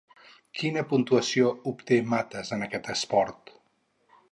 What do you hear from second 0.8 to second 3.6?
puntuació obté Matas en aquest esport?